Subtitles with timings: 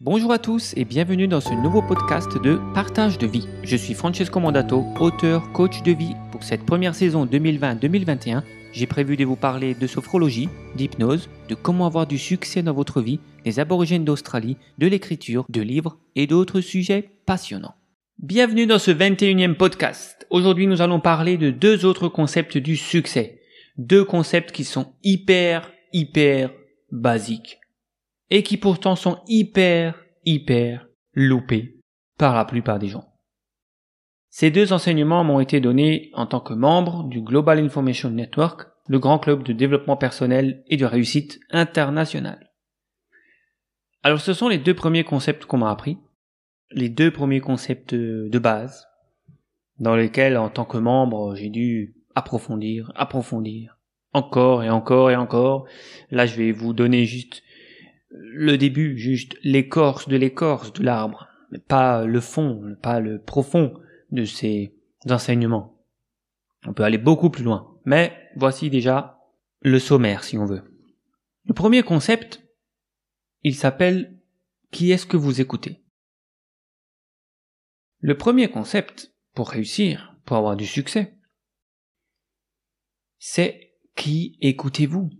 [0.00, 3.48] Bonjour à tous et bienvenue dans ce nouveau podcast de Partage de vie.
[3.64, 6.14] Je suis Francesco Mondato, auteur, coach de vie.
[6.30, 11.84] Pour cette première saison 2020-2021, j'ai prévu de vous parler de sophrologie, d'hypnose, de comment
[11.84, 16.60] avoir du succès dans votre vie, des aborigènes d'Australie, de l'écriture, de livres et d'autres
[16.60, 17.74] sujets passionnants.
[18.20, 20.28] Bienvenue dans ce 21e podcast.
[20.30, 23.40] Aujourd'hui, nous allons parler de deux autres concepts du succès.
[23.78, 26.52] Deux concepts qui sont hyper, hyper
[26.92, 27.58] basiques
[28.30, 31.80] et qui pourtant sont hyper, hyper loupés
[32.18, 33.08] par la plupart des gens.
[34.30, 38.98] Ces deux enseignements m'ont été donnés en tant que membre du Global Information Network, le
[38.98, 42.50] grand club de développement personnel et de réussite internationale.
[44.02, 45.98] Alors ce sont les deux premiers concepts qu'on m'a appris,
[46.70, 48.86] les deux premiers concepts de base,
[49.78, 53.78] dans lesquels en tant que membre j'ai dû approfondir, approfondir,
[54.12, 55.66] encore et encore et encore.
[56.10, 57.42] Là je vais vous donner juste
[58.10, 63.74] le début, juste l'écorce de l'écorce de l'arbre, mais pas le fond, pas le profond
[64.10, 64.74] de ces
[65.08, 65.78] enseignements.
[66.66, 69.18] On peut aller beaucoup plus loin, mais voici déjà
[69.60, 70.62] le sommaire si on veut.
[71.44, 72.42] Le premier concept,
[73.42, 74.18] il s'appelle
[74.70, 75.82] Qui est-ce que vous écoutez?
[78.00, 81.16] Le premier concept pour réussir, pour avoir du succès,
[83.18, 85.10] c'est qui écoutez-vous?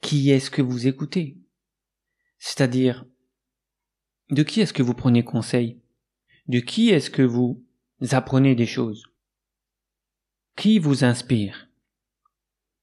[0.00, 1.38] Qui est-ce que vous écoutez?
[2.46, 3.06] C'est-à-dire,
[4.28, 5.80] de qui est-ce que vous prenez conseil?
[6.46, 7.64] De qui est-ce que vous
[8.10, 9.06] apprenez des choses?
[10.54, 11.70] Qui vous inspire?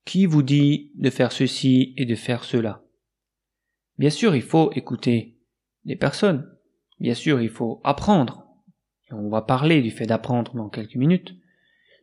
[0.03, 2.83] Qui vous dit de faire ceci et de faire cela?
[3.99, 5.37] Bien sûr, il faut écouter
[5.85, 6.51] des personnes.
[6.99, 8.47] Bien sûr, il faut apprendre.
[9.11, 11.35] on va parler du fait d'apprendre dans quelques minutes.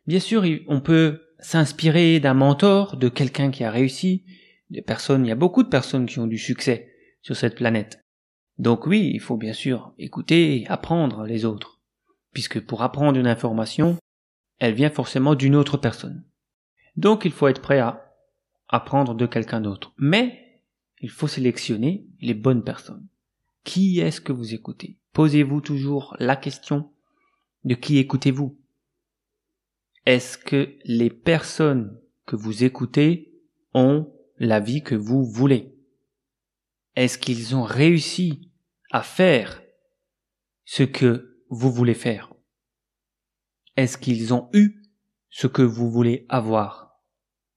[0.06, 4.25] Bien sûr, on peut s'inspirer d'un mentor, de quelqu'un qui a réussi,
[4.70, 6.95] des personnes, il y a beaucoup de personnes qui ont du succès
[7.34, 8.01] cette planète.
[8.59, 11.81] Donc oui, il faut bien sûr écouter et apprendre les autres,
[12.33, 13.97] puisque pour apprendre une information,
[14.59, 16.25] elle vient forcément d'une autre personne.
[16.97, 18.15] Donc il faut être prêt à
[18.69, 19.93] apprendre de quelqu'un d'autre.
[19.99, 20.62] Mais
[21.00, 23.06] il faut sélectionner les bonnes personnes.
[23.65, 24.99] Qui est-ce que vous écoutez?
[25.12, 26.91] Posez-vous toujours la question
[27.65, 28.59] de qui écoutez-vous?
[30.06, 33.33] Est-ce que les personnes que vous écoutez
[33.75, 35.78] ont la vie que vous voulez?
[36.98, 38.50] Est-ce qu'ils ont réussi
[38.91, 39.62] à faire
[40.64, 42.34] ce que vous voulez faire?
[43.76, 44.82] Est-ce qu'ils ont eu
[45.31, 47.00] ce que vous voulez avoir?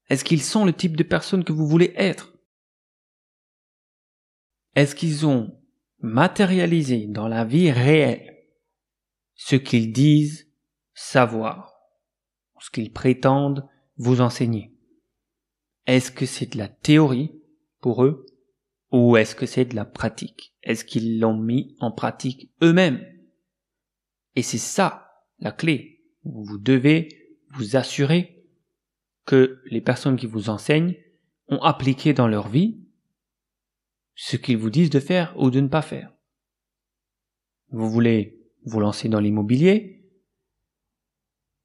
[0.10, 2.36] Est-ce qu'ils sont le type de personne que vous voulez être?
[4.76, 5.60] Est-ce qu'ils ont
[6.02, 8.46] matérialisé dans la vie réelle
[9.34, 10.52] ce qu'ils disent
[10.94, 11.74] savoir,
[12.60, 14.72] ce qu'ils prétendent vous enseigner?
[15.88, 17.32] Est-ce que c'est de la théorie
[17.80, 18.28] pour eux?
[18.92, 20.54] Ou est-ce que c'est de la pratique?
[20.64, 23.06] Est-ce qu'ils l'ont mis en pratique eux-mêmes?
[24.36, 26.04] Et c'est ça la clé.
[26.24, 27.10] Vous devez
[27.54, 28.46] vous assurer
[29.26, 30.96] que les personnes qui vous enseignent
[31.48, 32.80] ont appliqué dans leur vie
[34.16, 36.14] ce qu'ils vous disent de faire ou de ne pas faire.
[37.70, 40.06] Vous voulez vous lancer dans l'immobilier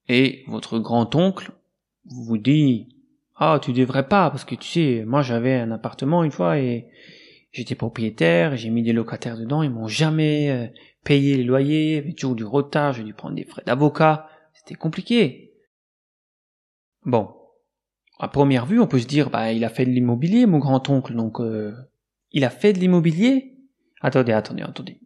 [0.09, 1.53] et votre grand-oncle
[2.05, 2.89] vous dit
[3.39, 6.89] ah, tu devrais pas, parce que tu sais, moi j'avais un appartement une fois et
[7.57, 10.67] j'étais propriétaire, j'ai mis des locataires dedans, ils m'ont jamais euh,
[11.05, 14.29] payé les loyers, il y avait toujours du retard, j'ai dû prendre des frais d'avocat,
[14.53, 15.55] c'était compliqué.
[17.05, 17.35] Bon,
[18.19, 21.15] à première vue, on peut se dire, bah, il a fait de l'immobilier, mon grand-oncle,
[21.15, 21.75] donc euh,
[22.31, 23.55] il a fait de l'immobilier
[24.03, 25.01] Attendez, attendez, attendez.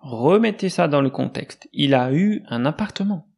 [0.00, 1.68] Remettez ça dans le contexte.
[1.72, 3.28] Il a eu un appartement.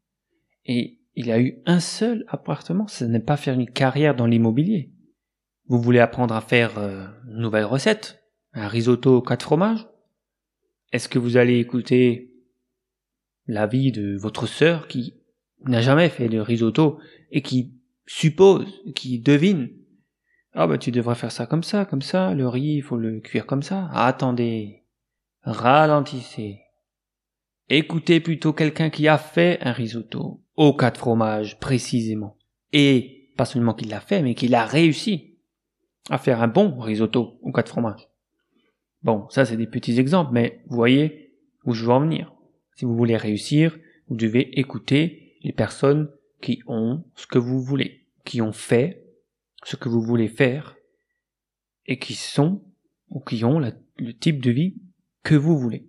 [0.65, 4.93] Et il a eu un seul appartement, ce n'est pas faire une carrière dans l'immobilier.
[5.69, 8.23] Vous voulez apprendre à faire euh, une nouvelle recette,
[8.57, 9.87] un risotto quatre fromages?
[10.93, 12.33] Est-ce que vous allez écouter
[13.47, 15.15] l'avis de votre sœur qui
[15.65, 16.99] n'a jamais fait de risotto
[17.31, 17.75] et qui
[18.07, 19.71] suppose, qui devine?
[20.53, 23.21] Ah bah tu devrais faire ça comme ça, comme ça, le riz il faut le
[23.21, 23.91] cuire comme ça.
[23.93, 24.85] attendez,
[25.43, 26.61] ralentissez.
[27.69, 32.39] Écoutez plutôt quelqu'un qui a fait un risotto au quatre fromages précisément.
[32.73, 35.37] Et pas seulement qu'il l'a fait, mais qu'il a réussi
[36.09, 38.09] à faire un bon risotto au quatre fromages.
[39.07, 41.33] Bon, ça c'est des petits exemples, mais vous voyez
[41.65, 42.35] où je veux en venir.
[42.75, 46.11] Si vous voulez réussir, vous devez écouter les personnes
[46.41, 49.05] qui ont ce que vous voulez, qui ont fait
[49.63, 50.75] ce que vous voulez faire,
[51.87, 52.65] et qui sont
[53.09, 54.75] ou qui ont le type de vie
[55.23, 55.87] que vous voulez.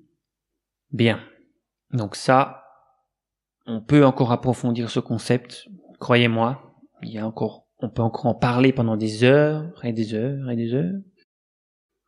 [0.92, 1.20] Bien.
[1.92, 2.66] Donc ça,
[3.66, 5.68] on peut encore approfondir ce concept.
[6.00, 6.72] Croyez-moi,
[7.02, 10.52] il y a encore, on peut encore en parler pendant des heures et des heures
[10.52, 11.02] et des heures.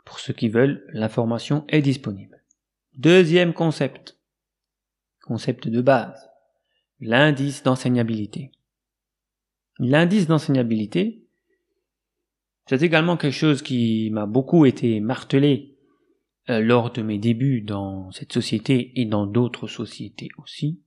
[0.09, 2.41] Pour ceux qui veulent, l'information est disponible.
[2.95, 4.17] Deuxième concept.
[5.21, 6.31] Concept de base.
[6.99, 8.51] L'indice d'enseignabilité.
[9.77, 11.27] L'indice d'enseignabilité,
[12.65, 15.77] c'est également quelque chose qui m'a beaucoup été martelé
[16.49, 20.81] euh, lors de mes débuts dans cette société et dans d'autres sociétés aussi,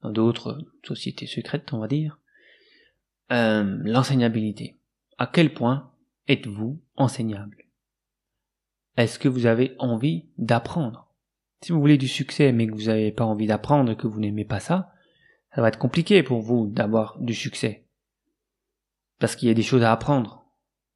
[0.00, 2.18] dans d'autres sociétés secrètes, on va dire.
[3.32, 4.76] Euh, l'enseignabilité.
[5.18, 5.92] À quel point
[6.26, 7.65] êtes-vous enseignable?
[8.96, 11.12] Est-ce que vous avez envie d'apprendre?
[11.62, 14.44] Si vous voulez du succès mais que vous n'avez pas envie d'apprendre que vous n'aimez
[14.44, 14.92] pas ça,
[15.54, 17.86] ça va être compliqué pour vous d'avoir du succès.
[19.18, 20.44] Parce qu'il y a des choses à apprendre.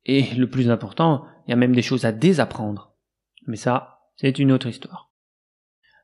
[0.04, 2.94] Et le plus important, il y a même des choses à désapprendre.
[3.46, 5.10] Mais ça, c'est une autre histoire.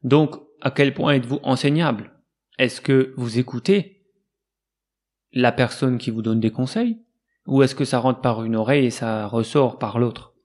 [0.02, 2.12] Donc, à quel point êtes-vous enseignable?
[2.58, 4.06] Est-ce que vous écoutez
[5.32, 7.02] la personne qui vous donne des conseils?
[7.46, 10.36] Ou est-ce que ça rentre par une oreille et ça ressort par l'autre?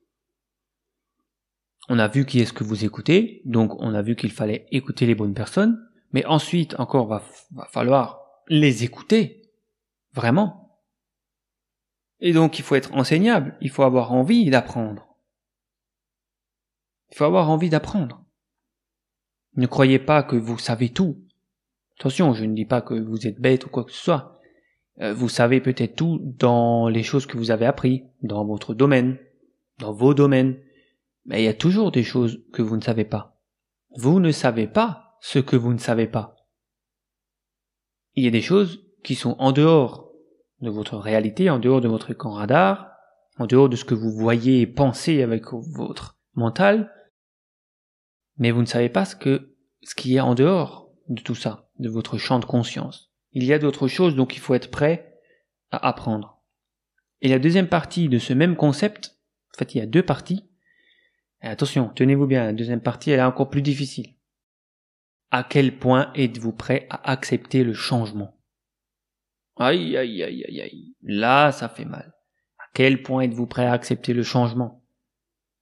[1.94, 5.06] On a vu qui est-ce que vous écoutez, donc on a vu qu'il fallait écouter
[5.06, 5.78] les bonnes personnes,
[6.14, 7.22] mais ensuite encore va,
[7.68, 9.42] falloir les écouter,
[10.14, 10.80] vraiment.
[12.22, 15.18] Et donc il faut être enseignable, il faut avoir envie d'apprendre.
[17.12, 18.24] Il faut avoir envie d'apprendre.
[19.58, 21.22] Ne croyez pas que vous savez tout.
[22.00, 24.40] Attention, je ne dis pas que vous êtes bête ou quoi que ce soit.
[25.02, 29.18] Euh, vous savez peut-être tout dans les choses que vous avez appris, dans votre domaine,
[29.80, 30.58] dans vos domaines.
[31.26, 33.42] Mais il y a toujours des choses que vous ne savez pas.
[33.98, 36.36] Vous ne savez pas ce que vous ne savez pas.
[38.16, 40.12] Il y a des choses qui sont en dehors
[40.62, 42.92] de votre réalité, en dehors de votre camp radar,
[43.38, 46.92] en dehors de ce que vous voyez et pensez avec votre mental,
[48.38, 51.70] mais vous ne savez pas ce que, ce qui est en dehors de tout ça,
[51.80, 53.12] de votre champ de conscience.
[53.32, 55.20] Il y a d'autres choses, donc il faut être prêt
[55.72, 56.42] à apprendre.
[57.22, 59.18] Et la deuxième partie de ce même concept,
[59.54, 60.50] en fait il y a deux parties,
[61.44, 64.16] et attention, tenez-vous bien, la deuxième partie elle est encore plus difficile.
[65.32, 68.38] À quel point êtes-vous prêt à accepter le changement?
[69.58, 70.96] Aïe, aïe, aïe, aïe, aïe.
[71.02, 72.14] Là, ça fait mal.
[72.60, 74.84] À quel point êtes-vous prêt à accepter le changement?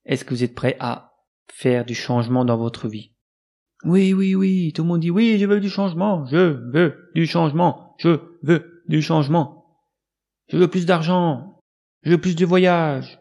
[0.04, 1.12] Est-ce que vous êtes prêt à
[1.52, 3.14] faire du changement dans votre vie?
[3.84, 6.36] Oui, oui, oui, tout le monde dit oui, je veux du changement, je
[6.70, 9.60] veux du changement, je veux du changement.
[10.48, 11.60] Je veux plus d'argent,
[12.02, 13.20] je veux plus de voyages,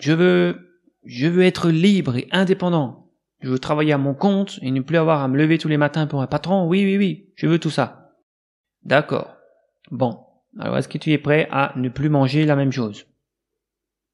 [0.00, 0.67] je veux,
[1.08, 3.08] je veux être libre et indépendant.
[3.40, 5.78] Je veux travailler à mon compte et ne plus avoir à me lever tous les
[5.78, 6.68] matins pour un patron.
[6.68, 8.12] Oui, oui, oui, je veux tout ça.
[8.82, 9.34] D'accord.
[9.90, 10.20] Bon.
[10.58, 13.06] Alors est-ce que tu es prêt à ne plus manger la même chose?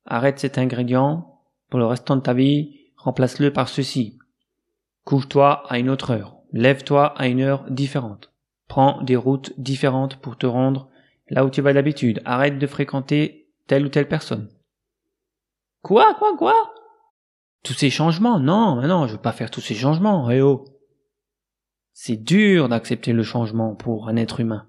[0.06, 4.18] Arrête cet ingrédient pour le restant de ta vie, remplace-le par ceci.
[5.04, 6.36] Couche-toi à une autre heure.
[6.52, 8.32] Lève-toi à une heure différente.
[8.68, 10.88] Prends des routes différentes pour te rendre
[11.28, 12.22] là où tu vas d'habitude.
[12.24, 14.48] Arrête de fréquenter telle ou telle personne.
[15.82, 16.54] Quoi, quoi, quoi?
[17.64, 20.66] Tous ces changements Non, non, je veux pas faire tous ces changements, eh oh
[21.94, 24.68] C'est dur d'accepter le changement pour un être humain.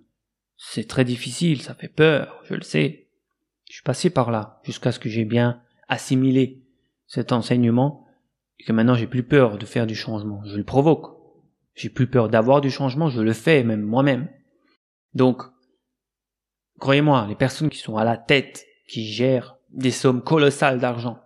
[0.58, 3.10] C'est très difficile, ça fait peur, je le sais.
[3.68, 6.64] Je suis passé par là, jusqu'à ce que j'ai bien assimilé
[7.06, 8.08] cet enseignement
[8.60, 11.18] et que maintenant j'ai plus peur de faire du changement, je le provoque.
[11.74, 14.30] J'ai plus peur d'avoir du changement, je le fais même moi-même.
[15.14, 15.44] Donc,
[16.80, 21.20] croyez-moi, les personnes qui sont à la tête, qui gèrent des sommes colossales d'argent,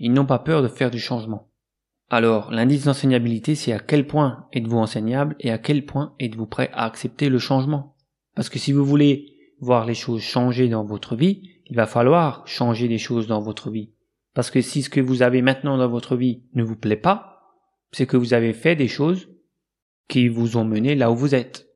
[0.00, 1.50] ils n'ont pas peur de faire du changement.
[2.08, 6.70] Alors, l'indice d'enseignabilité, c'est à quel point êtes-vous enseignable et à quel point êtes-vous prêt
[6.72, 7.94] à accepter le changement.
[8.34, 12.44] Parce que si vous voulez voir les choses changer dans votre vie, il va falloir
[12.48, 13.92] changer des choses dans votre vie.
[14.34, 17.42] Parce que si ce que vous avez maintenant dans votre vie ne vous plaît pas,
[17.92, 19.28] c'est que vous avez fait des choses
[20.08, 21.68] qui vous ont mené là où vous êtes.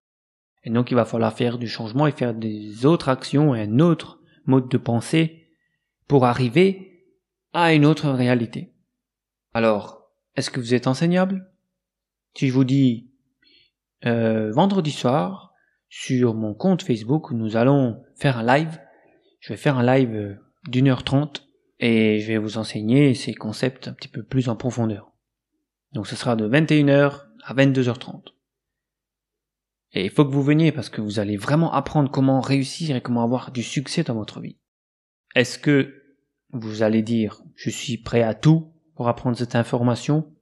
[0.64, 3.78] Et donc il va falloir faire du changement et faire des autres actions et un
[3.81, 5.47] autre mode de pensée
[6.09, 6.93] pour arriver
[7.54, 8.75] à une autre réalité.
[9.54, 11.50] Alors, est-ce que vous êtes enseignable?
[12.37, 13.12] Si je vous dis
[14.04, 15.54] euh, vendredi soir
[15.88, 18.80] sur mon compte Facebook, nous allons faire un live.
[19.38, 20.34] Je vais faire un live euh,
[20.68, 24.56] d'une heure trente et je vais vous enseigner ces concepts un petit peu plus en
[24.56, 25.12] profondeur.
[25.92, 28.32] Donc ce sera de 21h à 22h30.
[29.92, 33.00] Et il faut que vous veniez parce que vous allez vraiment apprendre comment réussir et
[33.00, 34.58] comment avoir du succès dans votre vie.
[35.37, 36.03] Est-ce que
[36.54, 40.32] vous allez dire je suis prêt à tout pour apprendre cette information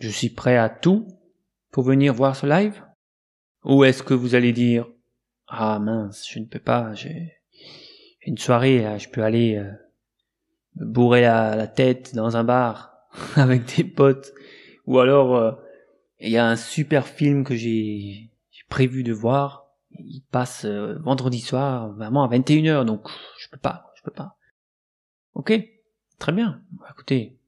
[0.00, 1.06] Je suis prêt à tout
[1.70, 2.82] pour venir voir ce live
[3.64, 4.86] Ou est-ce que vous allez dire
[5.48, 7.32] ah mince, je ne peux pas, j'ai
[8.22, 9.70] une soirée, je peux aller euh,
[10.74, 12.92] bourrer la, tête dans un bar
[13.36, 14.32] avec des potes.
[14.86, 15.52] Ou alors, euh,
[16.18, 18.32] il y a un super film que j'ai
[18.68, 19.68] prévu de voir.
[19.98, 24.35] Il passe euh, vendredi soir, vraiment à 21h, donc je peux pas, je peux pas.
[25.36, 25.52] Ok,
[26.18, 26.62] très bien.
[26.72, 27.38] Bah, écoutez,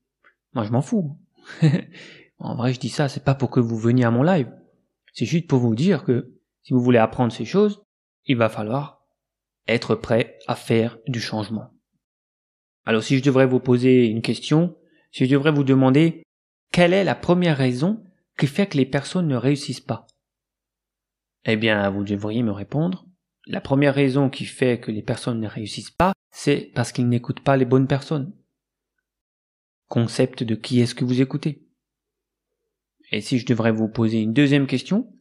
[0.53, 1.19] moi je m'en fous.
[2.41, 4.49] En vrai, je dis ça, c'est pas pour que vous veniez à mon live.
[5.13, 7.83] C'est juste pour vous dire que si vous voulez apprendre ces choses,
[8.27, 9.05] il va falloir
[9.67, 11.73] être prêt à faire du changement.
[12.85, 14.77] Alors si je devrais vous poser une question,
[15.11, 16.23] si je devrais vous demander
[16.71, 18.05] quelle est la première raison
[18.39, 20.07] qui fait que les personnes ne réussissent pas?
[21.45, 23.05] Eh bien, vous devriez me répondre,
[23.47, 27.41] la première raison qui fait que les personnes ne réussissent pas, c'est parce qu'ils n'écoutent
[27.41, 28.33] pas les bonnes personnes.
[29.89, 31.67] Concept de qui est-ce que vous écoutez
[33.11, 35.13] Et si je devrais vous poser une deuxième question,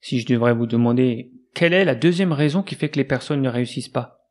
[0.00, 3.40] si je devrais vous demander quelle est la deuxième raison qui fait que les personnes
[3.40, 4.28] ne réussissent pas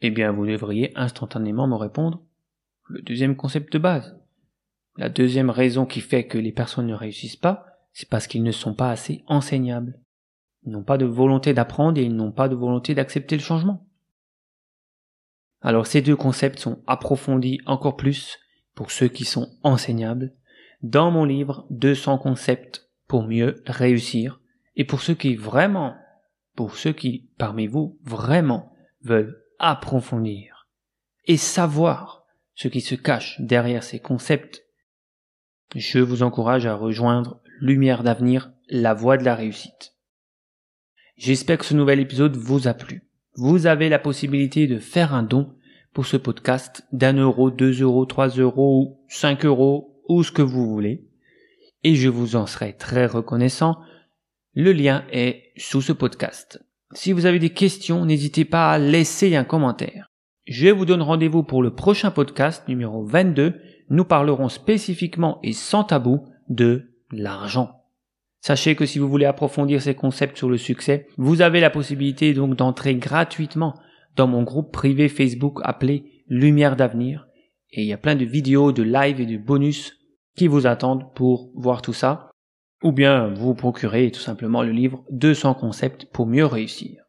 [0.00, 2.20] Eh bien, vous devriez instantanément me répondre
[2.88, 4.18] le deuxième concept de base.
[4.96, 8.50] La deuxième raison qui fait que les personnes ne réussissent pas, c'est parce qu'ils ne
[8.50, 10.00] sont pas assez enseignables.
[10.64, 13.87] Ils n'ont pas de volonté d'apprendre et ils n'ont pas de volonté d'accepter le changement.
[15.60, 18.38] Alors ces deux concepts sont approfondis encore plus
[18.74, 20.32] pour ceux qui sont enseignables
[20.82, 24.40] dans mon livre 200 concepts pour mieux réussir
[24.76, 25.96] et pour ceux qui vraiment,
[26.54, 28.72] pour ceux qui parmi vous vraiment
[29.02, 30.68] veulent approfondir
[31.26, 32.24] et savoir
[32.54, 34.64] ce qui se cache derrière ces concepts,
[35.74, 39.94] je vous encourage à rejoindre Lumière d'avenir, la voie de la réussite.
[41.16, 43.07] J'espère que ce nouvel épisode vous a plu.
[43.40, 45.54] Vous avez la possibilité de faire un don
[45.94, 50.42] pour ce podcast d'un euro, deux euros, trois euros ou cinq euros ou ce que
[50.42, 51.06] vous voulez.
[51.84, 53.76] Et je vous en serai très reconnaissant.
[54.54, 56.66] Le lien est sous ce podcast.
[56.94, 60.10] Si vous avez des questions, n'hésitez pas à laisser un commentaire.
[60.48, 63.54] Je vous donne rendez-vous pour le prochain podcast numéro 22.
[63.88, 67.77] Nous parlerons spécifiquement et sans tabou de l'argent.
[68.40, 72.34] Sachez que si vous voulez approfondir ces concepts sur le succès, vous avez la possibilité
[72.34, 73.74] donc d'entrer gratuitement
[74.16, 77.26] dans mon groupe privé Facebook appelé Lumière d'avenir.
[77.70, 79.94] Et il y a plein de vidéos, de live et de bonus
[80.36, 82.30] qui vous attendent pour voir tout ça.
[82.82, 87.02] Ou bien vous procurez tout simplement le livre 200 concepts pour mieux réussir.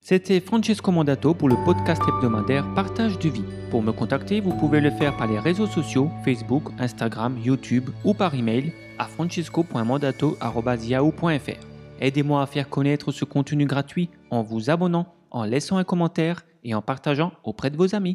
[0.00, 3.44] C'était Francesco Mandato pour le podcast hebdomadaire Partage de vie.
[3.70, 8.14] Pour me contacter, vous pouvez le faire par les réseaux sociaux Facebook, Instagram, YouTube ou
[8.14, 11.66] par email à francesco.mandato.yahoo.fr.
[12.00, 16.74] Aidez-moi à faire connaître ce contenu gratuit en vous abonnant, en laissant un commentaire et
[16.74, 18.14] en partageant auprès de vos amis.